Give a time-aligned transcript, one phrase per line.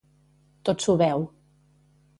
[0.69, 1.29] Tot s'ho beu.